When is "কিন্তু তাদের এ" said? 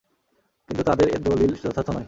0.69-1.17